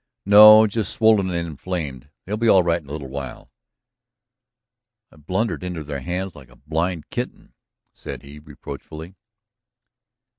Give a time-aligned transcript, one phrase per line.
[0.25, 2.09] "No, just swollen and inflamed.
[2.25, 3.51] They'll be all right in a little while."
[5.11, 7.53] "I blundered into their hands like a blind kitten,"
[7.93, 9.13] said he, reproachfully.